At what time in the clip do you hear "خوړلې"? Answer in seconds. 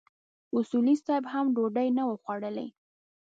2.21-2.67